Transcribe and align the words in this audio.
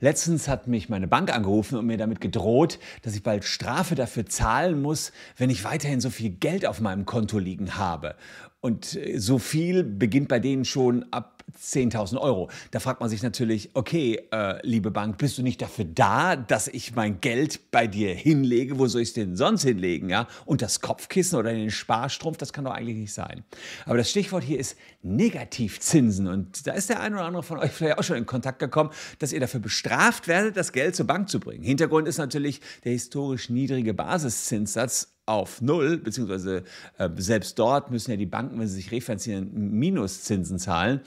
Letztens 0.00 0.48
hat 0.48 0.66
mich 0.66 0.88
meine 0.88 1.08
Bank 1.08 1.32
angerufen 1.32 1.78
und 1.78 1.86
mir 1.86 1.96
damit 1.96 2.20
gedroht, 2.20 2.78
dass 3.02 3.14
ich 3.14 3.22
bald 3.22 3.44
Strafe 3.44 3.94
dafür 3.94 4.26
zahlen 4.26 4.82
muss, 4.82 5.12
wenn 5.36 5.50
ich 5.50 5.64
weiterhin 5.64 6.00
so 6.00 6.10
viel 6.10 6.30
Geld 6.30 6.66
auf 6.66 6.80
meinem 6.80 7.06
Konto 7.06 7.38
liegen 7.38 7.76
habe. 7.76 8.16
Und 8.60 8.96
äh, 8.96 9.18
so 9.18 9.38
viel 9.38 9.84
beginnt 9.84 10.28
bei 10.28 10.40
denen 10.40 10.64
schon 10.64 11.04
ab 11.12 11.35
10.000 11.54 12.18
Euro. 12.18 12.50
Da 12.70 12.80
fragt 12.80 13.00
man 13.00 13.08
sich 13.08 13.22
natürlich, 13.22 13.70
okay, 13.74 14.20
äh, 14.32 14.66
liebe 14.66 14.90
Bank, 14.90 15.18
bist 15.18 15.38
du 15.38 15.42
nicht 15.42 15.62
dafür 15.62 15.84
da, 15.84 16.36
dass 16.36 16.68
ich 16.68 16.94
mein 16.94 17.20
Geld 17.20 17.70
bei 17.70 17.86
dir 17.86 18.14
hinlege? 18.14 18.78
Wo 18.78 18.86
soll 18.86 19.02
ich 19.02 19.08
es 19.08 19.14
denn 19.14 19.36
sonst 19.36 19.62
hinlegen? 19.62 20.10
Ja? 20.10 20.26
Und 20.44 20.62
das 20.62 20.80
Kopfkissen 20.80 21.38
oder 21.38 21.52
den 21.52 21.70
Sparstrumpf, 21.70 22.36
das 22.36 22.52
kann 22.52 22.64
doch 22.64 22.72
eigentlich 22.72 22.96
nicht 22.96 23.14
sein. 23.14 23.44
Aber 23.84 23.96
das 23.96 24.10
Stichwort 24.10 24.44
hier 24.44 24.58
ist 24.58 24.76
Negativzinsen. 25.02 26.26
Und 26.26 26.66
da 26.66 26.72
ist 26.72 26.90
der 26.90 27.00
ein 27.00 27.14
oder 27.14 27.24
andere 27.24 27.42
von 27.42 27.58
euch 27.58 27.70
vielleicht 27.70 27.98
auch 27.98 28.04
schon 28.04 28.16
in 28.16 28.26
Kontakt 28.26 28.58
gekommen, 28.58 28.90
dass 29.18 29.32
ihr 29.32 29.40
dafür 29.40 29.60
bestraft 29.60 30.28
werdet, 30.28 30.56
das 30.56 30.72
Geld 30.72 30.96
zur 30.96 31.06
Bank 31.06 31.28
zu 31.28 31.40
bringen. 31.40 31.62
Hintergrund 31.62 32.08
ist 32.08 32.18
natürlich 32.18 32.60
der 32.84 32.92
historisch 32.92 33.50
niedrige 33.50 33.94
Basiszinssatz 33.94 35.15
auf 35.26 35.60
Null, 35.60 35.98
beziehungsweise 35.98 36.62
äh, 36.98 37.10
selbst 37.16 37.58
dort 37.58 37.90
müssen 37.90 38.12
ja 38.12 38.16
die 38.16 38.26
Banken, 38.26 38.58
wenn 38.60 38.68
sie 38.68 38.76
sich 38.76 38.92
refinanzieren, 38.92 39.50
Minuszinsen 39.52 40.58
zahlen. 40.58 41.00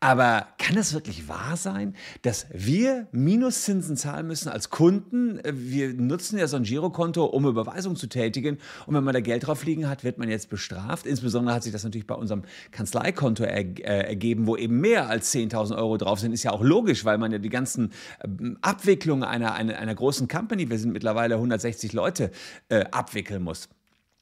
Aber 0.00 0.46
kann 0.58 0.76
das 0.76 0.92
wirklich 0.94 1.28
wahr 1.28 1.56
sein, 1.56 1.94
dass 2.22 2.46
wir 2.52 3.06
Minuszinsen 3.12 3.96
zahlen 3.96 4.26
müssen 4.26 4.48
als 4.48 4.70
Kunden? 4.70 5.40
Wir 5.44 5.92
nutzen 5.92 6.38
ja 6.38 6.48
so 6.48 6.56
ein 6.56 6.62
Girokonto, 6.62 7.26
um 7.26 7.46
Überweisungen 7.46 7.96
zu 7.96 8.08
tätigen. 8.08 8.58
Und 8.86 8.94
wenn 8.94 9.04
man 9.04 9.14
da 9.14 9.20
Geld 9.20 9.46
drauf 9.46 9.64
liegen 9.64 9.88
hat, 9.88 10.02
wird 10.02 10.18
man 10.18 10.28
jetzt 10.28 10.48
bestraft. 10.48 11.06
Insbesondere 11.06 11.54
hat 11.54 11.62
sich 11.62 11.72
das 11.72 11.84
natürlich 11.84 12.06
bei 12.06 12.14
unserem 12.14 12.42
Kanzleikonto 12.72 13.44
er, 13.44 13.58
äh, 13.58 14.08
ergeben, 14.08 14.46
wo 14.46 14.56
eben 14.56 14.80
mehr 14.80 15.08
als 15.08 15.32
10.000 15.34 15.76
Euro 15.76 15.98
drauf 15.98 16.18
sind. 16.18 16.32
Ist 16.32 16.42
ja 16.42 16.52
auch 16.52 16.62
logisch, 16.62 17.04
weil 17.04 17.18
man 17.18 17.30
ja 17.30 17.38
die 17.38 17.50
ganzen 17.50 17.92
äh, 18.20 18.28
Abwicklungen 18.62 19.22
einer, 19.22 19.52
einer, 19.52 19.78
einer 19.78 19.94
großen 19.94 20.28
Company, 20.28 20.70
wir 20.70 20.78
sind 20.78 20.92
mittlerweile 20.92 21.34
160 21.34 21.92
Leute, 21.92 22.30
äh, 22.70 22.84
abwickeln 22.90 23.42
muss. 23.42 23.59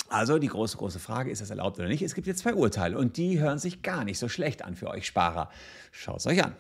Also 0.09 0.39
die 0.39 0.49
große, 0.49 0.77
große 0.79 0.99
Frage, 0.99 1.31
ist 1.31 1.43
das 1.43 1.51
erlaubt 1.51 1.79
oder 1.79 1.89
nicht? 1.89 2.03
Es 2.03 2.15
gibt 2.15 2.27
jetzt 2.27 2.41
zwei 2.41 2.55
Urteile 2.55 2.97
und 2.97 3.17
die 3.17 3.39
hören 3.41 3.59
sich 3.59 3.83
gar 3.83 4.05
nicht 4.05 4.19
so 4.19 4.29
schlecht 4.29 4.65
an 4.65 4.75
für 4.75 4.89
euch 4.89 5.07
Sparer. 5.07 5.51
Schaut 5.93 6.21
es 6.21 6.27
euch 6.27 6.43
an. 6.43 6.55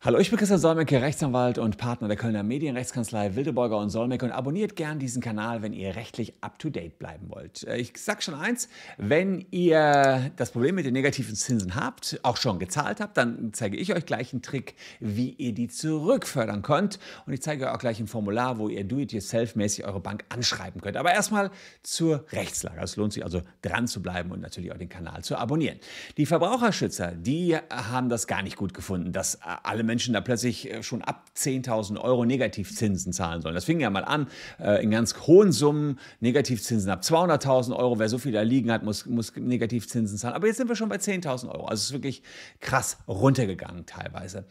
Hallo, 0.00 0.20
ich 0.20 0.30
bin 0.30 0.38
Christian 0.38 0.60
Solmecke, 0.60 1.02
Rechtsanwalt 1.02 1.58
und 1.58 1.76
Partner 1.76 2.06
der 2.06 2.16
Kölner 2.16 2.44
Medienrechtskanzlei 2.44 3.34
Wildeborger 3.34 3.78
und 3.78 3.90
Solmecke 3.90 4.26
und 4.26 4.30
abonniert 4.30 4.76
gern 4.76 5.00
diesen 5.00 5.20
Kanal, 5.20 5.60
wenn 5.60 5.72
ihr 5.72 5.96
rechtlich 5.96 6.34
up-to-date 6.40 7.00
bleiben 7.00 7.28
wollt. 7.30 7.64
Äh, 7.64 7.78
ich 7.78 7.94
sag 7.96 8.22
schon 8.22 8.34
eins, 8.34 8.68
wenn 8.96 9.44
ihr 9.50 10.30
das 10.36 10.52
Problem 10.52 10.76
mit 10.76 10.86
den 10.86 10.92
negativen 10.92 11.34
Zinsen 11.34 11.74
habt, 11.74 12.20
auch 12.22 12.36
schon 12.36 12.60
gezahlt 12.60 13.00
habt, 13.00 13.16
dann 13.16 13.52
zeige 13.52 13.76
ich 13.76 13.92
euch 13.92 14.06
gleich 14.06 14.32
einen 14.32 14.40
Trick, 14.40 14.76
wie 15.00 15.30
ihr 15.30 15.52
die 15.52 15.66
zurückfördern 15.66 16.62
könnt 16.62 17.00
und 17.26 17.32
ich 17.32 17.42
zeige 17.42 17.66
euch 17.66 17.72
auch 17.72 17.80
gleich 17.80 17.98
ein 17.98 18.06
Formular, 18.06 18.58
wo 18.58 18.68
ihr 18.68 18.84
do-it-yourself-mäßig 18.84 19.84
eure 19.84 19.98
Bank 19.98 20.24
anschreiben 20.28 20.80
könnt. 20.80 20.96
Aber 20.96 21.12
erstmal 21.12 21.50
zur 21.82 22.24
Rechtslage. 22.30 22.80
Es 22.80 22.94
lohnt 22.94 23.14
sich 23.14 23.24
also 23.24 23.42
dran 23.62 23.88
zu 23.88 24.00
bleiben 24.00 24.30
und 24.30 24.42
natürlich 24.42 24.70
auch 24.70 24.78
den 24.78 24.88
Kanal 24.88 25.24
zu 25.24 25.36
abonnieren. 25.36 25.80
Die 26.18 26.26
Verbraucherschützer, 26.26 27.16
die 27.16 27.56
haben 27.68 28.08
das 28.08 28.28
gar 28.28 28.42
nicht 28.42 28.54
gut 28.54 28.74
gefunden, 28.74 29.10
dass 29.10 29.40
alle 29.42 29.87
Menschen 29.88 30.14
da 30.14 30.20
plötzlich 30.20 30.70
äh, 30.70 30.82
schon 30.84 31.02
ab 31.02 31.24
10.000 31.36 32.00
Euro 32.00 32.24
Negativzinsen 32.24 33.12
zahlen 33.12 33.42
sollen. 33.42 33.54
Das 33.54 33.64
fing 33.64 33.80
ja 33.80 33.90
mal 33.90 34.04
an 34.04 34.28
äh, 34.60 34.82
in 34.82 34.92
ganz 34.92 35.16
hohen 35.26 35.50
Summen, 35.50 35.98
Negativzinsen 36.20 36.90
ab 36.90 37.00
200.000 37.02 37.74
Euro. 37.74 37.98
Wer 37.98 38.08
so 38.08 38.18
viel 38.18 38.32
da 38.32 38.42
liegen 38.42 38.70
hat, 38.70 38.84
muss, 38.84 39.06
muss 39.06 39.34
Negativzinsen 39.34 40.16
zahlen. 40.16 40.34
Aber 40.34 40.46
jetzt 40.46 40.58
sind 40.58 40.68
wir 40.68 40.76
schon 40.76 40.88
bei 40.88 40.96
10.000 40.96 41.48
Euro. 41.48 41.64
Also 41.64 41.80
es 41.80 41.86
ist 41.86 41.92
wirklich 41.92 42.22
krass 42.60 42.98
runtergegangen 43.08 43.86
teilweise. 43.86 44.44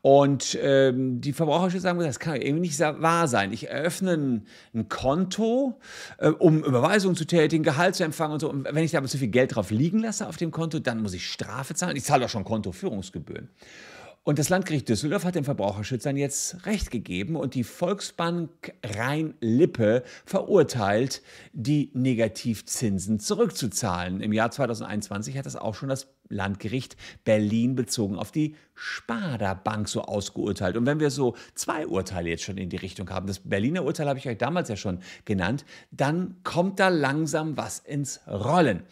Und 0.00 0.58
ähm, 0.62 1.20
die 1.20 1.32
Verbraucherschützer 1.32 1.82
sagen, 1.82 1.98
das 1.98 2.18
kann 2.18 2.40
irgendwie 2.40 2.68
nicht 2.68 2.80
wahr 2.80 3.28
sein. 3.28 3.52
Ich 3.52 3.68
eröffne 3.68 4.12
ein, 4.12 4.46
ein 4.74 4.88
Konto, 4.88 5.78
äh, 6.18 6.28
um 6.28 6.64
Überweisungen 6.64 7.16
zu 7.16 7.26
tätigen, 7.26 7.64
Gehalt 7.64 7.94
zu 7.94 8.04
empfangen 8.04 8.34
und 8.34 8.40
so. 8.40 8.50
Und 8.50 8.64
wenn 8.64 8.84
ich 8.84 8.92
da 8.92 8.98
aber 8.98 9.08
zu 9.08 9.18
viel 9.18 9.28
Geld 9.28 9.54
drauf 9.54 9.70
liegen 9.70 9.98
lasse 9.98 10.26
auf 10.28 10.36
dem 10.36 10.50
Konto, 10.50 10.78
dann 10.78 11.02
muss 11.02 11.14
ich 11.14 11.26
Strafe 11.26 11.74
zahlen. 11.74 11.96
Ich 11.96 12.04
zahle 12.04 12.22
doch 12.22 12.28
schon 12.28 12.44
Kontoführungsgebühren. 12.44 13.48
Und 14.26 14.38
das 14.38 14.48
Landgericht 14.48 14.88
Düsseldorf 14.88 15.26
hat 15.26 15.34
den 15.34 15.44
Verbraucherschützern 15.44 16.16
jetzt 16.16 16.64
Recht 16.64 16.90
gegeben 16.90 17.36
und 17.36 17.54
die 17.54 17.62
Volksbank 17.62 18.72
Rhein-Lippe 18.82 20.02
verurteilt, 20.24 21.20
die 21.52 21.90
Negativzinsen 21.92 23.20
zurückzuzahlen. 23.20 24.22
Im 24.22 24.32
Jahr 24.32 24.50
2021 24.50 25.36
hat 25.36 25.44
das 25.44 25.56
auch 25.56 25.74
schon 25.74 25.90
das 25.90 26.06
Landgericht 26.30 26.96
Berlin 27.24 27.74
bezogen 27.74 28.16
auf 28.16 28.32
die 28.32 28.56
Sparda 28.74 29.52
Bank 29.52 29.90
so 29.90 30.00
ausgeurteilt. 30.00 30.78
Und 30.78 30.86
wenn 30.86 31.00
wir 31.00 31.10
so 31.10 31.36
zwei 31.54 31.86
Urteile 31.86 32.30
jetzt 32.30 32.44
schon 32.44 32.56
in 32.56 32.70
die 32.70 32.78
Richtung 32.78 33.10
haben, 33.10 33.26
das 33.26 33.40
Berliner 33.40 33.84
Urteil 33.84 34.08
habe 34.08 34.18
ich 34.18 34.26
euch 34.26 34.38
damals 34.38 34.70
ja 34.70 34.76
schon 34.76 35.00
genannt, 35.26 35.66
dann 35.90 36.36
kommt 36.44 36.80
da 36.80 36.88
langsam 36.88 37.58
was 37.58 37.78
ins 37.78 38.20
Rollen. 38.26 38.84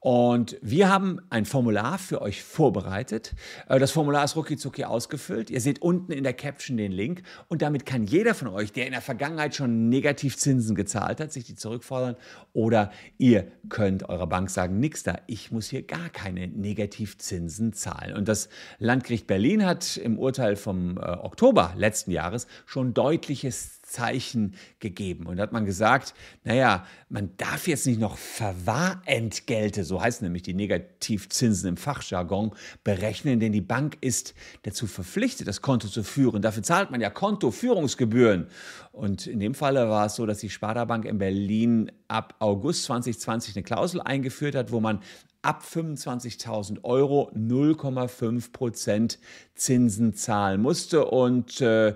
Und 0.00 0.56
wir 0.62 0.88
haben 0.88 1.20
ein 1.28 1.44
Formular 1.44 1.98
für 1.98 2.22
euch 2.22 2.44
vorbereitet. 2.44 3.34
Äh, 3.68 3.80
das 3.80 3.90
Formular 3.90 4.24
ist 4.24 4.36
rucki 4.36 4.84
ausgefüllt. 4.84 5.50
Ihr 5.50 5.60
seht 5.60 5.82
unten 5.82 6.12
in 6.12 6.22
der 6.22 6.34
Caption 6.34 6.76
den 6.76 6.92
Link. 6.92 7.22
Und 7.48 7.62
damit 7.62 7.84
kann 7.84 8.04
jeder 8.04 8.34
von 8.34 8.48
euch, 8.48 8.72
der 8.72 8.86
in 8.86 8.92
der 8.92 9.00
Vergangenheit 9.00 9.56
schon 9.56 9.88
Negativzinsen 9.88 10.76
gezahlt 10.76 11.20
hat, 11.20 11.32
sich 11.32 11.44
die 11.44 11.56
zurückfordern. 11.56 12.14
Oder 12.52 12.92
ihr 13.18 13.50
könnt 13.68 14.08
eurer 14.08 14.28
Bank 14.28 14.50
sagen, 14.50 14.78
nix 14.78 15.02
da, 15.02 15.18
ich 15.26 15.50
muss 15.50 15.68
hier 15.68 15.82
gar 15.82 16.10
keine 16.10 16.46
Negativzinsen 16.46 17.72
zahlen. 17.72 18.16
Und 18.16 18.28
das 18.28 18.48
Landgericht 18.78 19.26
Berlin 19.26 19.66
hat 19.66 19.96
im 19.96 20.18
Urteil 20.18 20.54
vom 20.54 20.96
äh, 20.98 21.00
Oktober 21.00 21.74
letzten 21.76 22.12
Jahres 22.12 22.46
schon 22.66 22.94
deutliches 22.94 23.77
Zeichen 23.88 24.54
gegeben. 24.80 25.26
Und 25.26 25.38
da 25.38 25.42
hat 25.42 25.52
man 25.52 25.64
gesagt, 25.64 26.14
naja, 26.44 26.86
man 27.08 27.30
darf 27.36 27.66
jetzt 27.66 27.86
nicht 27.86 27.98
noch 27.98 28.16
Verwahrentgelte, 28.18 29.84
so 29.84 30.00
heißen 30.00 30.24
nämlich 30.24 30.42
die 30.42 30.54
Negativzinsen 30.54 31.68
im 31.70 31.76
Fachjargon, 31.76 32.52
berechnen, 32.84 33.40
denn 33.40 33.52
die 33.52 33.60
Bank 33.60 33.96
ist 34.00 34.34
dazu 34.62 34.86
verpflichtet, 34.86 35.48
das 35.48 35.62
Konto 35.62 35.88
zu 35.88 36.02
führen. 36.02 36.42
Dafür 36.42 36.62
zahlt 36.62 36.90
man 36.90 37.00
ja 37.00 37.10
Kontoführungsgebühren. 37.10 38.48
Und 38.92 39.26
in 39.26 39.40
dem 39.40 39.54
Falle 39.54 39.88
war 39.88 40.06
es 40.06 40.16
so, 40.16 40.26
dass 40.26 40.38
die 40.38 40.50
Sparda 40.50 40.84
Bank 40.84 41.04
in 41.04 41.18
Berlin 41.18 41.90
ab 42.08 42.34
August 42.40 42.84
2020 42.84 43.56
eine 43.56 43.62
Klausel 43.62 44.00
eingeführt 44.00 44.54
hat, 44.54 44.72
wo 44.72 44.80
man 44.80 45.00
ab 45.42 45.62
25.000 45.64 46.84
Euro 46.84 47.30
0,5 47.34 48.52
Prozent 48.52 49.18
Zinsen 49.54 50.14
zahlen 50.14 50.60
musste. 50.60 51.04
Und 51.06 51.60
äh, 51.60 51.94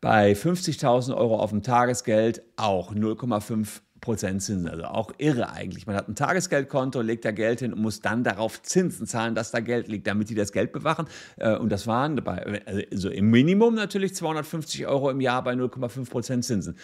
bei 0.00 0.32
50.000 0.32 1.16
Euro 1.16 1.38
auf 1.38 1.50
dem 1.50 1.62
Tagesgeld 1.62 2.42
auch 2.56 2.94
0,5 2.94 3.80
Prozent 4.00 4.42
Zinsen. 4.42 4.68
Also 4.68 4.84
auch 4.84 5.12
irre 5.18 5.50
eigentlich. 5.50 5.86
Man 5.86 5.96
hat 5.96 6.08
ein 6.08 6.14
Tagesgeldkonto, 6.14 7.00
legt 7.00 7.24
da 7.24 7.32
Geld 7.32 7.60
hin 7.60 7.72
und 7.72 7.82
muss 7.82 8.00
dann 8.00 8.22
darauf 8.22 8.62
Zinsen 8.62 9.06
zahlen, 9.06 9.34
dass 9.34 9.50
da 9.50 9.60
Geld 9.60 9.88
liegt, 9.88 10.06
damit 10.06 10.30
die 10.30 10.34
das 10.34 10.52
Geld 10.52 10.72
bewachen. 10.72 11.06
Äh, 11.36 11.56
und 11.56 11.70
das 11.70 11.86
waren 11.86 12.16
bei, 12.16 12.62
also 12.92 13.10
im 13.10 13.30
Minimum 13.30 13.74
natürlich 13.74 14.14
250 14.14 14.86
Euro 14.86 15.10
im 15.10 15.20
Jahr 15.20 15.42
bei 15.42 15.54
0,5 15.54 16.08
Prozent 16.10 16.44
Zinsen. 16.44 16.76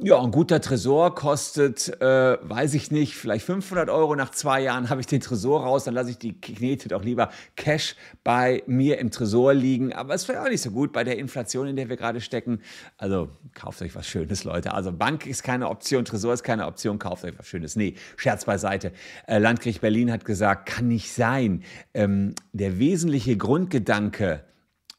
Ja, 0.00 0.22
ein 0.22 0.30
guter 0.30 0.60
Tresor 0.60 1.16
kostet, 1.16 2.00
äh, 2.00 2.38
weiß 2.40 2.74
ich 2.74 2.92
nicht, 2.92 3.16
vielleicht 3.16 3.44
500 3.44 3.90
Euro. 3.90 4.14
Nach 4.14 4.30
zwei 4.30 4.60
Jahren 4.60 4.90
habe 4.90 5.00
ich 5.00 5.08
den 5.08 5.20
Tresor 5.20 5.64
raus, 5.64 5.82
dann 5.82 5.94
lasse 5.94 6.10
ich 6.10 6.18
die 6.18 6.40
Knete 6.40 6.88
doch 6.88 7.02
lieber 7.02 7.30
Cash 7.56 7.96
bei 8.22 8.62
mir 8.68 8.98
im 8.98 9.10
Tresor 9.10 9.54
liegen. 9.54 9.92
Aber 9.92 10.14
es 10.14 10.28
wäre 10.28 10.40
auch 10.40 10.48
nicht 10.48 10.62
so 10.62 10.70
gut 10.70 10.92
bei 10.92 11.02
der 11.02 11.18
Inflation, 11.18 11.66
in 11.66 11.74
der 11.74 11.88
wir 11.88 11.96
gerade 11.96 12.20
stecken. 12.20 12.60
Also 12.96 13.30
kauft 13.54 13.82
euch 13.82 13.92
was 13.96 14.06
Schönes, 14.06 14.44
Leute. 14.44 14.72
Also 14.72 14.92
Bank 14.92 15.26
ist 15.26 15.42
keine 15.42 15.68
Option, 15.68 16.04
Tresor 16.04 16.32
ist 16.32 16.44
keine 16.44 16.66
Option, 16.66 17.00
kauft 17.00 17.24
euch 17.24 17.36
was 17.36 17.48
Schönes. 17.48 17.74
Nee, 17.74 17.96
Scherz 18.16 18.44
beiseite. 18.44 18.92
Äh, 19.26 19.38
Landgericht 19.38 19.80
Berlin 19.80 20.12
hat 20.12 20.24
gesagt, 20.24 20.66
kann 20.66 20.86
nicht 20.86 21.12
sein. 21.12 21.64
Ähm, 21.92 22.36
der 22.52 22.78
wesentliche 22.78 23.36
Grundgedanke 23.36 24.44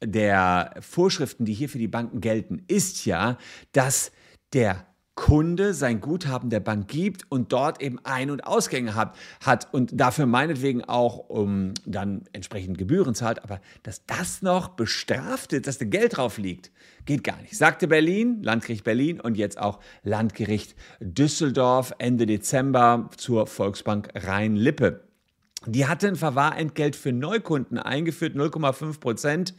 der 0.04 0.74
Vorschriften, 0.82 1.46
die 1.46 1.54
hier 1.54 1.70
für 1.70 1.80
die 1.80 1.88
Banken 1.88 2.20
gelten, 2.20 2.64
ist 2.68 3.06
ja, 3.06 3.38
dass 3.72 4.12
der 4.52 4.89
Kunde 5.20 5.74
sein 5.74 6.00
Guthaben 6.00 6.50
der 6.50 6.62
Bank 6.62 6.88
gibt 6.88 7.30
und 7.30 7.52
dort 7.52 7.82
eben 7.82 8.00
Ein- 8.06 8.32
und 8.32 8.48
Ausgänge 8.48 8.96
hat, 8.96 9.18
hat 9.44 9.68
und 9.74 9.92
dafür 10.00 10.26
meinetwegen 10.26 10.86
auch 10.86 11.30
um, 11.30 11.74
dann 11.86 12.24
entsprechend 12.32 12.78
Gebühren 12.78 13.14
zahlt, 13.14 13.44
aber 13.44 13.60
dass 13.84 14.06
das 14.06 14.42
noch 14.42 14.70
bestraft 14.70 15.52
ist, 15.52 15.68
dass 15.68 15.78
da 15.78 15.84
Geld 15.84 16.16
drauf 16.16 16.38
liegt, 16.38 16.72
geht 17.06 17.26
gar 17.26 17.36
nicht. 17.42 17.58
Sagte 17.58 17.90
Berlin, 17.90 18.42
Landgericht 18.44 18.86
Berlin 18.86 19.20
und 19.20 19.36
jetzt 19.36 19.60
auch 19.60 19.80
Landgericht 20.04 20.74
Düsseldorf 21.02 21.94
Ende 21.98 22.26
Dezember 22.26 23.10
zur 23.18 23.46
Volksbank 23.46 24.12
Rhein-Lippe. 24.16 25.04
Die 25.66 25.86
hatte 25.86 26.08
ein 26.08 26.16
Verwahrentgelt 26.16 26.96
für 26.96 27.12
Neukunden 27.12 27.78
eingeführt, 27.78 28.38
0,5 28.38 29.02
Prozent 29.02 29.54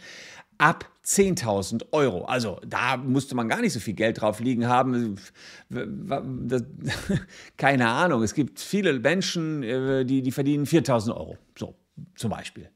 ab 0.61 0.91
10.000 1.05 1.87
Euro. 1.93 2.25
Also 2.27 2.61
da 2.67 2.97
musste 2.97 3.35
man 3.35 3.49
gar 3.49 3.61
nicht 3.61 3.73
so 3.73 3.81
viel 3.81 3.95
Geld 3.95 4.21
drauf 4.21 4.41
liegen 4.41 4.69
haben. 4.69 5.17
Keine 7.57 7.89
Ahnung, 7.89 8.23
es 8.23 8.35
gibt 8.35 8.61
viele 8.61 8.99
Menschen, 8.99 9.63
äh, 9.63 10.05
die, 10.05 10.23
die 10.23 10.31
verdienen 10.31 10.67
4.000 10.67 11.15
Euro. 11.15 11.39
So, 11.59 11.75
zum 12.15 12.31
Beispiel 12.31 12.71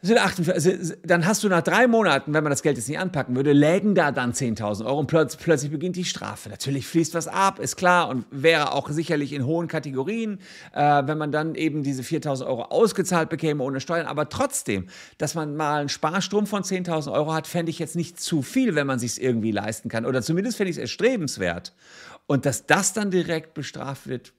sind 0.00 0.18
48, 0.18 0.98
dann 1.02 1.26
hast 1.26 1.42
du 1.42 1.48
nach 1.48 1.62
drei 1.62 1.88
Monaten, 1.88 2.32
wenn 2.32 2.44
man 2.44 2.50
das 2.50 2.62
Geld 2.62 2.76
jetzt 2.76 2.88
nicht 2.88 3.00
anpacken 3.00 3.34
würde, 3.34 3.52
lägen 3.52 3.96
da 3.96 4.12
dann 4.12 4.32
10.000 4.32 4.86
Euro 4.86 5.00
und 5.00 5.08
plötzlich, 5.08 5.42
plötzlich 5.42 5.72
beginnt 5.72 5.96
die 5.96 6.04
Strafe. 6.04 6.50
Natürlich 6.50 6.86
fließt 6.86 7.14
was 7.14 7.26
ab, 7.26 7.58
ist 7.58 7.74
klar 7.74 8.08
und 8.08 8.24
wäre 8.30 8.72
auch 8.72 8.90
sicherlich 8.90 9.32
in 9.32 9.44
hohen 9.44 9.66
Kategorien, 9.66 10.38
äh, 10.72 11.02
wenn 11.04 11.18
man 11.18 11.32
dann 11.32 11.56
eben 11.56 11.82
diese 11.82 12.02
4.000 12.02 12.46
Euro 12.46 12.62
ausgezahlt 12.66 13.28
bekäme 13.28 13.64
ohne 13.64 13.80
Steuern. 13.80 14.06
Aber 14.06 14.28
trotzdem, 14.28 14.86
dass 15.18 15.34
man 15.34 15.56
mal 15.56 15.80
einen 15.80 15.88
Sparstrom 15.88 16.46
von 16.46 16.62
10.000 16.62 17.12
Euro 17.12 17.34
hat, 17.34 17.48
fände 17.48 17.70
ich 17.70 17.80
jetzt 17.80 17.96
nicht 17.96 18.20
zu 18.20 18.42
viel, 18.42 18.76
wenn 18.76 18.86
man 18.86 19.00
sich 19.00 19.20
irgendwie 19.20 19.50
leisten 19.50 19.88
kann. 19.88 20.06
Oder 20.06 20.22
zumindest 20.22 20.58
fände 20.58 20.70
ich 20.70 20.76
es 20.76 20.80
erstrebenswert. 20.80 21.74
Und 22.28 22.46
dass 22.46 22.66
das 22.66 22.92
dann 22.92 23.10
direkt 23.10 23.54
bestraft 23.54 24.06
wird, 24.06 24.32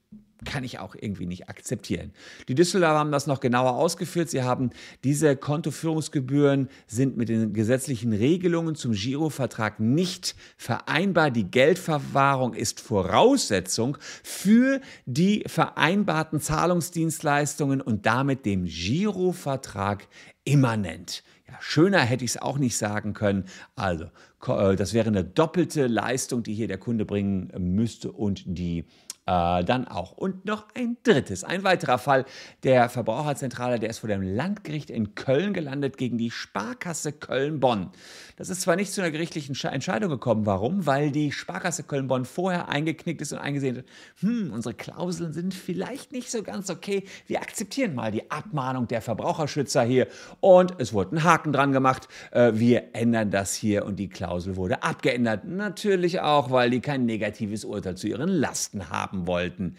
kann 0.46 0.64
ich 0.64 0.80
auch 0.80 0.96
irgendwie 0.96 1.26
nicht 1.26 1.50
akzeptieren. 1.50 2.14
Die 2.48 2.56
Düsseldorfer 2.56 3.00
haben 3.00 3.12
das 3.12 3.28
noch 3.28 3.40
genauer 3.40 3.76
ausgeführt. 3.76 4.30
Sie 4.30 4.44
haben 4.44 4.70
diese 5.04 5.36
Kontoführungsgebühren 5.36 6.70
sind 6.88 7.18
mit 7.18 7.30
den 7.30 7.54
gesetzlichen 7.54 8.14
Regelungen 8.14 8.76
zum 8.76 8.94
Girovertrag 8.94 9.80
nicht 9.80 10.36
vereinbar. 10.58 11.32
Die 11.32 11.50
Geldverwahrung 11.50 12.54
ist 12.54 12.80
Voraussetzung 12.80 13.98
für 14.24 14.80
die 15.06 15.44
vereinbarten 15.46 16.40
Zahlungsdienstleistungen 16.40 17.82
und 17.82 18.06
damit 18.06 18.46
dem 18.46 18.66
Girovertrag 18.66 20.08
immanent. 20.46 21.24
Ja, 21.48 21.56
schöner 21.62 22.00
hätte 22.00 22.24
ich 22.24 22.32
es 22.32 22.42
auch 22.42 22.60
nicht 22.60 22.78
sagen 22.78 23.14
können. 23.14 23.46
Also, 23.76 24.06
äh, 24.48 24.76
das 24.76 24.94
wäre 24.94 25.08
eine 25.08 25.24
doppelte 25.24 25.88
Leistung, 25.88 26.44
die 26.44 26.54
hier 26.54 26.68
der 26.68 26.78
Kunde 26.78 27.06
bringen 27.06 27.52
müsste 27.58 28.12
und 28.12 28.44
die 28.46 28.86
äh, 29.30 29.64
dann 29.64 29.88
auch. 29.88 30.14
Und 30.14 30.46
noch 30.46 30.66
ein 30.74 30.98
drittes, 31.04 31.44
ein 31.44 31.64
weiterer 31.64 32.00
Fall 32.00 32.26
der 32.64 32.90
Verbraucherzentrale, 32.90 33.80
der 33.80 33.92
ist 33.92 34.00
vor 34.00 34.10
dem 34.10 34.24
Landgericht 34.24 34.90
in 34.90 35.14
Köln 35.14 35.54
gelandet 35.54 35.98
gegen 35.98 36.18
die 36.18 36.32
Sparkasse 36.32 37.12
Köln-Bonn. 37.12 37.92
Das 38.38 38.50
ist 38.50 38.62
zwar 38.62 38.76
nicht 38.76 38.92
zu 38.92 39.02
einer 39.02 39.12
gerichtlichen 39.12 39.56
Entscheidung 39.56 40.10
gekommen. 40.10 40.46
Warum? 40.46 40.88
Weil 40.88 41.12
die 41.12 41.32
Sparkasse 41.32 41.84
Köln-Bonn 41.84 42.26
vorher 42.26 42.70
eingeknickt 42.70 43.22
ist 43.22 43.32
und 43.32 43.38
eingesehen 43.38 43.78
hat, 43.78 43.86
hm, 44.22 44.52
unsere 44.52 44.74
Klauseln 44.74 45.32
sind 45.34 45.54
vielleicht 45.54 46.12
nicht 46.12 46.32
so 46.32 46.42
ganz 46.42 46.72
okay. 46.72 47.04
Wir 47.28 47.42
akzeptieren 47.42 47.94
mal 47.94 48.12
die 48.12 48.32
Abmahnung 48.32 48.88
der 48.88 49.02
Verbraucherschützer 49.02 49.84
hier. 49.84 50.08
Und 50.40 50.74
es 50.80 50.94
wurde 50.94 51.18
ein 51.18 51.24
Haken 51.24 51.54
dran 51.54 51.72
gemacht. 51.72 52.08
Äh, 52.32 52.54
wir 52.56 52.96
ändern 52.96 53.30
das 53.30 53.54
hier 53.54 53.86
und 53.86 53.98
die 53.98 54.10
Klausel 54.10 54.56
wurde 54.56 54.82
abgeändert. 54.82 55.46
Natürlich 55.46 56.22
auch, 56.22 56.50
weil 56.50 56.72
die 56.72 56.80
kein 56.80 57.06
negatives 57.06 57.64
Urteil 57.64 57.96
zu 57.96 58.08
ihren 58.08 58.30
Lasten 58.30 58.90
haben 58.90 59.19
haben 59.20 59.28
wollten. 59.28 59.76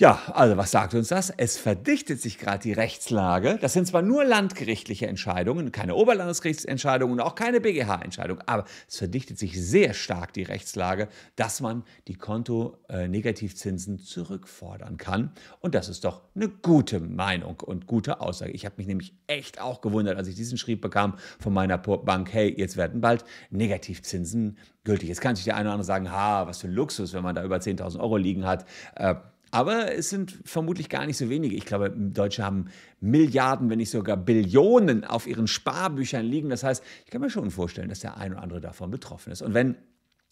Ja, 0.00 0.18
also 0.32 0.56
was 0.56 0.70
sagt 0.70 0.94
uns 0.94 1.08
das? 1.08 1.28
Es 1.28 1.58
verdichtet 1.58 2.22
sich 2.22 2.38
gerade 2.38 2.62
die 2.62 2.72
Rechtslage. 2.72 3.58
Das 3.60 3.74
sind 3.74 3.86
zwar 3.86 4.00
nur 4.00 4.24
landgerichtliche 4.24 5.06
Entscheidungen, 5.06 5.72
keine 5.72 5.94
Oberlandesgerichtsentscheidungen 5.94 7.12
und 7.12 7.20
auch 7.20 7.34
keine 7.34 7.60
BGH-Entscheidung, 7.60 8.40
aber 8.46 8.64
es 8.88 8.96
verdichtet 8.96 9.38
sich 9.38 9.62
sehr 9.62 9.92
stark 9.92 10.32
die 10.32 10.42
Rechtslage, 10.42 11.08
dass 11.36 11.60
man 11.60 11.84
die 12.08 12.14
Konto-Negativzinsen 12.14 13.98
zurückfordern 13.98 14.96
kann. 14.96 15.32
Und 15.60 15.74
das 15.74 15.90
ist 15.90 16.06
doch 16.06 16.22
eine 16.34 16.48
gute 16.48 16.98
Meinung 16.98 17.60
und 17.60 17.86
gute 17.86 18.22
Aussage. 18.22 18.52
Ich 18.52 18.64
habe 18.64 18.76
mich 18.78 18.86
nämlich 18.86 19.12
echt 19.26 19.60
auch 19.60 19.82
gewundert, 19.82 20.16
als 20.16 20.28
ich 20.28 20.34
diesen 20.34 20.56
Schrieb 20.56 20.80
bekam 20.80 21.18
von 21.38 21.52
meiner 21.52 21.76
Bank, 21.76 22.32
hey, 22.32 22.54
jetzt 22.56 22.78
werden 22.78 23.02
bald 23.02 23.26
Negativzinsen 23.50 24.56
gültig. 24.82 25.10
Jetzt 25.10 25.20
kann 25.20 25.36
sich 25.36 25.44
der 25.44 25.56
eine 25.56 25.68
oder 25.68 25.74
andere 25.74 25.84
sagen, 25.84 26.10
ha, 26.10 26.46
was 26.46 26.62
für 26.62 26.68
ein 26.68 26.72
Luxus, 26.72 27.12
wenn 27.12 27.22
man 27.22 27.34
da 27.34 27.44
über 27.44 27.56
10.000 27.56 28.00
Euro 28.00 28.16
liegen 28.16 28.46
hat. 28.46 28.64
Äh, 28.94 29.16
aber 29.50 29.94
es 29.94 30.10
sind 30.10 30.38
vermutlich 30.44 30.88
gar 30.88 31.06
nicht 31.06 31.16
so 31.16 31.28
wenige. 31.28 31.56
Ich 31.56 31.64
glaube, 31.64 31.90
Deutsche 31.90 32.44
haben 32.44 32.66
Milliarden, 33.00 33.70
wenn 33.70 33.78
nicht 33.78 33.90
sogar 33.90 34.16
Billionen 34.16 35.04
auf 35.04 35.26
ihren 35.26 35.46
Sparbüchern 35.46 36.24
liegen. 36.24 36.50
Das 36.50 36.62
heißt, 36.62 36.82
ich 37.04 37.10
kann 37.10 37.20
mir 37.20 37.30
schon 37.30 37.50
vorstellen, 37.50 37.88
dass 37.88 38.00
der 38.00 38.16
ein 38.16 38.32
oder 38.32 38.42
andere 38.42 38.60
davon 38.60 38.90
betroffen 38.90 39.32
ist. 39.32 39.42
Und 39.42 39.54
wenn 39.54 39.76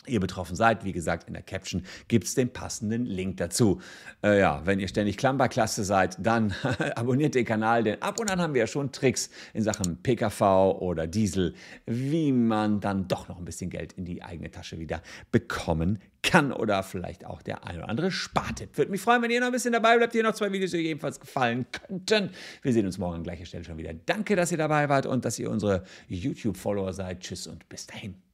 ihr 0.07 0.21
betroffen 0.21 0.57
seid, 0.57 0.85
wie 0.85 0.93
gesagt, 0.93 1.29
in 1.29 1.35
der 1.35 1.43
Caption 1.43 1.83
gibt 2.09 2.27
es 2.27 2.35
den 2.35 2.53
passenden 2.53 3.05
Link 3.05 3.37
dazu. 3.37 3.81
Äh, 4.23 4.41
ja, 4.41 4.63
wenn 4.65 4.81
ihr 4.81 4.89
ständig 4.89 5.17
Klammerklasse 5.17 5.85
seid, 5.85 6.17
dann 6.19 6.55
abonniert 6.95 7.35
den 7.35 7.45
Kanal, 7.45 7.83
denn 7.83 8.01
ab 8.03 8.21
und 8.21 8.31
an 8.31 8.41
haben 8.41 8.55
wir 8.55 8.61
ja 8.61 8.67
schon 8.67 8.93
Tricks 8.93 9.31
in 9.55 9.63
Sachen 9.63 10.03
PKV 10.03 10.81
oder 10.81 11.07
Diesel, 11.07 11.55
wie 11.87 12.33
man 12.33 12.81
dann 12.81 13.09
doch 13.09 13.29
noch 13.29 13.39
ein 13.39 13.45
bisschen 13.45 13.71
Geld 13.71 13.93
in 13.93 14.05
die 14.05 14.23
eigene 14.23 14.51
Tasche 14.51 14.79
wieder 14.79 15.03
bekommen 15.31 15.99
kann 16.23 16.53
oder 16.53 16.83
vielleicht 16.83 17.25
auch 17.25 17.43
der 17.43 17.65
ein 17.65 17.77
oder 17.77 17.89
andere 17.89 18.11
Spartipp. 18.11 18.77
Würde 18.77 18.91
mich 18.91 19.01
freuen, 19.01 19.23
wenn 19.23 19.31
ihr 19.31 19.41
noch 19.41 19.47
ein 19.47 19.53
bisschen 19.53 19.73
dabei 19.73 19.97
bleibt. 19.97 20.13
Hier 20.13 20.23
noch 20.23 20.35
zwei 20.35 20.51
Videos, 20.53 20.73
die 20.73 20.79
euch 20.79 20.87
ebenfalls 20.87 21.21
gefallen 21.21 21.67
könnten. 21.71 22.31
Wir 22.63 22.73
sehen 22.73 22.87
uns 22.87 22.99
morgen 22.99 23.17
an 23.17 23.23
gleicher 23.23 23.47
Stelle 23.47 23.65
schon 23.65 23.79
wieder. 23.79 23.95
Danke, 23.95 24.37
dass 24.37 24.51
ihr 24.51 24.59
dabei 24.59 24.89
wart 24.89 25.07
und 25.07 25.25
dass 25.25 25.39
ihr 25.39 25.51
unsere 25.51 25.85
YouTube-Follower 26.09 26.93
seid. 26.93 27.21
Tschüss 27.21 27.47
und 27.47 27.69
bis 27.69 27.87
dahin. 27.87 28.28